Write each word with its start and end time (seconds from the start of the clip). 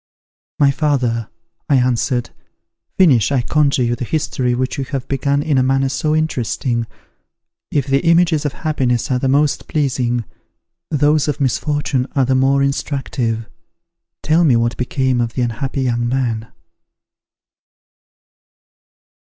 "My 0.57 0.71
father," 0.71 1.29
I 1.69 1.75
answered, 1.75 2.31
"finish, 2.97 3.31
I 3.31 3.43
conjure 3.43 3.83
you, 3.83 3.95
the 3.95 4.03
history 4.03 4.55
which 4.55 4.79
you 4.79 4.83
have 4.85 5.07
begun 5.07 5.43
in 5.43 5.59
a 5.59 5.61
manner 5.61 5.89
so 5.89 6.15
interesting. 6.15 6.87
If 7.69 7.85
the 7.85 7.99
images 8.03 8.43
of 8.43 8.53
happiness 8.53 9.11
are 9.11 9.19
the 9.19 9.27
most 9.27 9.67
pleasing, 9.67 10.25
those 10.89 11.27
of 11.27 11.39
misfortune 11.39 12.07
are 12.15 12.25
the 12.25 12.33
more 12.33 12.63
instructive. 12.63 13.47
Tell 14.23 14.43
me 14.43 14.55
what 14.55 14.75
became 14.75 15.21
of 15.21 15.33
the 15.33 15.43
unhappy 15.43 15.81
young 15.83 16.07
man." 16.07 16.47